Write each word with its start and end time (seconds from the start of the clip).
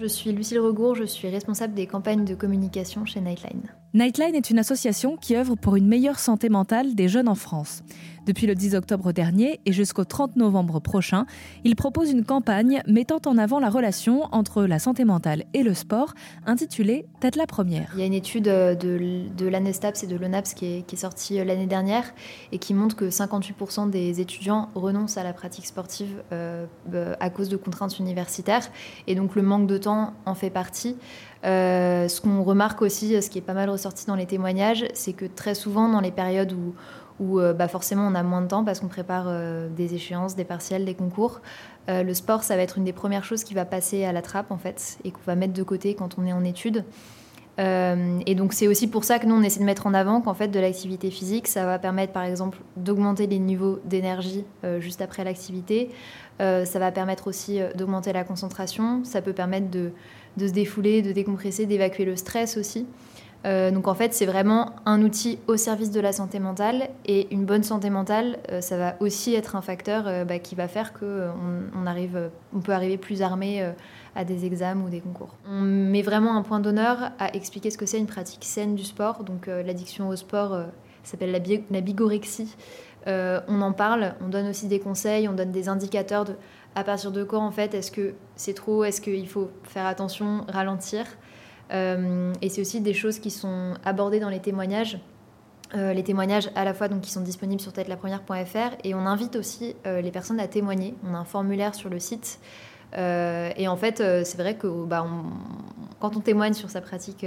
Je 0.00 0.06
suis 0.06 0.32
Lucille 0.32 0.60
Regour, 0.60 0.94
je 0.94 1.04
suis 1.04 1.28
responsable 1.28 1.74
des 1.74 1.86
campagnes 1.86 2.24
de 2.24 2.34
communication 2.34 3.04
chez 3.04 3.20
Nightline. 3.20 3.68
Nightline 3.92 4.34
est 4.34 4.48
une 4.48 4.58
association 4.58 5.18
qui 5.18 5.36
œuvre 5.36 5.56
pour 5.56 5.76
une 5.76 5.86
meilleure 5.86 6.18
santé 6.18 6.48
mentale 6.48 6.94
des 6.94 7.06
jeunes 7.06 7.28
en 7.28 7.34
France. 7.34 7.82
Depuis 8.30 8.46
le 8.46 8.54
10 8.54 8.76
octobre 8.76 9.10
dernier 9.10 9.58
et 9.66 9.72
jusqu'au 9.72 10.04
30 10.04 10.36
novembre 10.36 10.78
prochain, 10.78 11.26
il 11.64 11.74
propose 11.74 12.12
une 12.12 12.24
campagne 12.24 12.80
mettant 12.86 13.18
en 13.26 13.36
avant 13.36 13.58
la 13.58 13.68
relation 13.68 14.28
entre 14.30 14.66
la 14.66 14.78
santé 14.78 15.04
mentale 15.04 15.46
et 15.52 15.64
le 15.64 15.74
sport, 15.74 16.14
intitulée 16.46 17.06
Tête 17.18 17.34
la 17.34 17.48
première. 17.48 17.90
Il 17.94 17.98
y 17.98 18.04
a 18.04 18.06
une 18.06 18.14
étude 18.14 18.46
euh, 18.46 18.76
de, 18.76 19.48
l'ANESTAPS 19.48 20.04
et 20.04 20.06
de 20.06 20.14
l'ONAPS 20.14 20.54
qui 20.54 20.84
est, 20.88 20.96
sortie 20.96 21.40
euh, 21.40 21.44
l'année 21.44 21.66
dernière 21.66 22.14
et 22.52 22.58
qui 22.58 22.72
montre 22.72 22.94
que 22.94 23.06
58% 23.06 23.90
des 23.90 24.20
étudiants 24.20 24.68
renoncent 24.76 25.16
à 25.16 25.24
la 25.24 25.32
pratique 25.32 25.66
sportive 25.66 26.22
euh, 26.32 26.66
à 27.18 27.30
cause 27.30 27.48
de 27.48 27.56
contraintes 27.56 27.98
universitaires. 27.98 28.70
Et 29.08 29.16
donc 29.16 29.34
le 29.34 29.42
manque 29.42 29.66
de 29.66 29.76
temps 29.76 30.14
en 30.24 30.36
fait 30.36 30.50
partie. 30.50 30.96
Ce 31.42 32.20
qu'on 32.20 32.44
remarque 32.44 32.82
aussi, 32.82 33.20
ce 33.20 33.28
qui 33.30 33.38
est 33.38 33.42
pas 33.42 33.54
mal 33.54 33.70
ressorti 33.70 34.06
dans 34.06 34.14
les 34.14 34.26
témoignages, 34.26 34.84
c'est 34.92 35.14
que 35.14 35.24
très 35.24 35.54
souvent 35.54 35.88
dans 35.88 36.00
les 36.00 36.12
périodes 36.12 36.52
où 36.52 36.74
où 37.20 37.38
euh, 37.38 37.52
bah 37.52 37.68
forcément 37.68 38.06
on 38.06 38.14
a 38.14 38.22
moins 38.22 38.40
de 38.42 38.48
temps 38.48 38.64
parce 38.64 38.80
qu'on 38.80 38.88
prépare 38.88 39.26
euh, 39.28 39.68
des 39.68 39.94
échéances, 39.94 40.34
des 40.34 40.44
partiels, 40.44 40.84
des 40.84 40.94
concours. 40.94 41.40
Euh, 41.88 42.02
le 42.02 42.14
sport, 42.14 42.42
ça 42.42 42.56
va 42.56 42.62
être 42.62 42.78
une 42.78 42.84
des 42.84 42.92
premières 42.92 43.24
choses 43.24 43.44
qui 43.44 43.54
va 43.54 43.64
passer 43.64 44.04
à 44.04 44.12
la 44.12 44.22
trappe 44.22 44.50
en 44.50 44.58
fait 44.58 44.98
et 45.04 45.10
qu'on 45.10 45.20
va 45.26 45.36
mettre 45.36 45.52
de 45.52 45.62
côté 45.62 45.94
quand 45.94 46.16
on 46.18 46.26
est 46.26 46.32
en 46.32 46.42
études. 46.42 46.84
et 47.58 48.34
donc 48.34 48.54
c'est 48.54 48.68
aussi 48.68 48.88
pour 48.88 49.04
ça 49.04 49.18
que 49.18 49.26
nous 49.26 49.34
on 49.34 49.42
essaie 49.42 49.60
de 49.60 49.66
mettre 49.66 49.86
en 49.86 49.92
avant 49.92 50.22
qu'en 50.22 50.32
fait 50.32 50.48
de 50.48 50.58
l'activité 50.58 51.10
physique, 51.10 51.46
ça 51.46 51.66
va 51.66 51.78
permettre 51.78 52.14
par 52.14 52.22
exemple 52.22 52.58
d'augmenter 52.76 53.26
les 53.26 53.38
niveaux 53.38 53.80
d'énergie 53.84 54.46
juste 54.78 55.02
après 55.02 55.24
l'activité. 55.24 55.90
ça 56.38 56.78
va 56.78 56.90
permettre 56.90 57.26
aussi 57.28 57.60
d'augmenter 57.74 58.14
la 58.14 58.24
concentration. 58.24 59.04
Ça 59.04 59.20
peut 59.20 59.34
permettre 59.34 59.68
de, 59.68 59.92
de 60.38 60.48
se 60.48 60.52
défouler, 60.52 61.02
de 61.02 61.12
décompresser, 61.12 61.66
d'évacuer 61.66 62.06
le 62.06 62.16
stress 62.16 62.56
aussi. 62.56 62.86
Euh, 63.46 63.70
donc 63.70 63.88
en 63.88 63.94
fait, 63.94 64.12
c'est 64.12 64.26
vraiment 64.26 64.72
un 64.84 65.02
outil 65.02 65.38
au 65.46 65.56
service 65.56 65.90
de 65.90 66.00
la 66.00 66.12
santé 66.12 66.38
mentale 66.38 66.90
et 67.06 67.32
une 67.32 67.46
bonne 67.46 67.62
santé 67.62 67.88
mentale, 67.88 68.38
euh, 68.50 68.60
ça 68.60 68.76
va 68.76 68.96
aussi 69.00 69.34
être 69.34 69.56
un 69.56 69.62
facteur 69.62 70.04
euh, 70.06 70.24
bah, 70.24 70.38
qui 70.38 70.54
va 70.54 70.68
faire 70.68 70.92
qu'on 70.92 71.32
on 71.74 71.86
arrive, 71.86 72.30
on 72.54 72.60
peut 72.60 72.72
arriver 72.72 72.98
plus 72.98 73.22
armé 73.22 73.66
à 74.14 74.24
des 74.24 74.44
examens 74.44 74.84
ou 74.84 74.90
des 74.90 75.00
concours. 75.00 75.34
On 75.48 75.60
met 75.60 76.02
vraiment 76.02 76.36
un 76.36 76.42
point 76.42 76.60
d'honneur 76.60 77.12
à 77.18 77.34
expliquer 77.34 77.70
ce 77.70 77.78
que 77.78 77.86
c'est 77.86 77.98
une 77.98 78.06
pratique 78.06 78.44
saine 78.44 78.74
du 78.74 78.84
sport. 78.84 79.24
Donc 79.24 79.46
l'addiction 79.46 80.08
au 80.08 80.16
sport 80.16 80.64
s'appelle 81.02 81.32
la, 81.32 81.80
bigorexie. 81.80 82.56
on 83.06 83.60
en 83.60 83.72
parle, 83.72 84.14
on 84.20 84.28
donne 84.28 84.48
aussi 84.48 84.66
des 84.66 84.80
conseils, 84.80 85.28
on 85.28 85.32
donne 85.32 85.52
des 85.52 85.68
indicateurs 85.68 86.26
à 86.74 86.84
partir 86.84 87.12
de 87.12 87.24
quoi 87.24 87.40
en 87.40 87.50
fait 87.50 87.74
est-ce 87.74 87.90
que 87.90 88.14
c'est 88.36 88.54
trop, 88.54 88.84
est-ce 88.84 89.00
qu'il 89.00 89.28
faut 89.28 89.50
faire 89.64 89.86
attention, 89.86 90.44
ralentir. 90.48 91.04
Euh, 91.72 92.32
et 92.42 92.48
c'est 92.48 92.60
aussi 92.60 92.80
des 92.80 92.94
choses 92.94 93.18
qui 93.18 93.30
sont 93.30 93.74
abordées 93.84 94.20
dans 94.20 94.28
les 94.28 94.40
témoignages. 94.40 94.98
Euh, 95.76 95.92
les 95.92 96.02
témoignages 96.02 96.50
à 96.56 96.64
la 96.64 96.74
fois 96.74 96.88
donc 96.88 97.02
qui 97.02 97.12
sont 97.12 97.20
disponibles 97.20 97.60
sur 97.60 97.72
tête-la-première.fr 97.72 98.74
et 98.82 98.92
on 98.92 99.06
invite 99.06 99.36
aussi 99.36 99.76
euh, 99.86 100.00
les 100.00 100.10
personnes 100.10 100.40
à 100.40 100.48
témoigner. 100.48 100.94
On 101.08 101.14
a 101.14 101.18
un 101.18 101.24
formulaire 101.24 101.74
sur 101.74 101.88
le 101.90 102.00
site 102.00 102.40
et 102.92 103.68
en 103.68 103.76
fait 103.76 103.98
c'est 103.98 104.36
vrai 104.36 104.56
que 104.56 104.66
bah, 104.66 105.06
quand 106.00 106.16
on 106.16 106.20
témoigne 106.20 106.54
sur 106.54 106.70
sa 106.70 106.80
pratique 106.80 107.24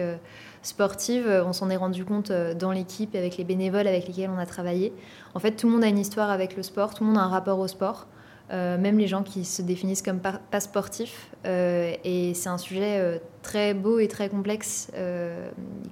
sportive, 0.61 1.25
on 1.47 1.53
s'en 1.53 1.69
est 1.69 1.78
rendu 1.78 2.03
compte 2.03 2.33
dans 2.33 2.73
l'équipe 2.73 3.16
avec 3.16 3.38
les 3.38 3.45
bénévoles 3.45 3.88
avec 3.88 4.05
lesquels 4.05 4.30
on 4.30 4.38
a 4.38 4.45
travaillé. 4.45 4.91
En 5.35 5.39
fait 5.39 5.52
tout 5.52 5.67
le 5.67 5.73
monde 5.75 5.85
a 5.85 5.88
une 5.88 6.00
histoire 6.00 6.31
avec 6.31 6.57
le 6.57 6.63
sport, 6.63 6.94
tout 6.94 7.05
le 7.05 7.11
monde 7.11 7.17
a 7.17 7.22
un 7.22 7.30
rapport 7.30 7.59
au 7.59 7.67
sport. 7.69 8.07
Euh, 8.52 8.77
même 8.77 8.97
les 8.97 9.08
gens 9.08 9.23
qui 9.23 9.45
se 9.45 9.61
définissent 9.61 10.02
comme 10.02 10.19
pas 10.19 10.59
sportifs. 10.59 11.30
Euh, 11.45 11.94
et 12.03 12.33
c'est 12.33 12.50
un 12.50 12.58
sujet 12.58 13.00
euh, 13.00 13.17
très 13.41 13.73
beau 13.73 14.00
et 14.00 14.08
très 14.08 14.30
complexe 14.30 14.91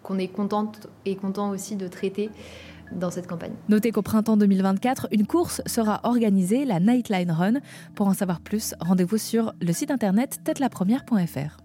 qu'on 0.03 0.17
est 0.17 0.27
contente 0.27 0.87
et 1.05 1.15
content 1.15 1.49
aussi 1.49 1.75
de 1.75 1.87
traiter 1.87 2.29
dans 2.91 3.09
cette 3.09 3.27
campagne. 3.27 3.53
Notez 3.69 3.91
qu'au 3.91 4.01
printemps 4.01 4.35
2024, 4.35 5.07
une 5.11 5.25
course 5.25 5.61
sera 5.65 6.01
organisée, 6.03 6.65
la 6.65 6.79
Nightline 6.79 7.31
Run. 7.31 7.53
Pour 7.95 8.07
en 8.07 8.13
savoir 8.13 8.41
plus, 8.41 8.75
rendez-vous 8.81 9.17
sur 9.17 9.53
le 9.61 9.71
site 9.71 9.91
internet 9.91 10.39
tête-la-première.fr. 10.43 11.60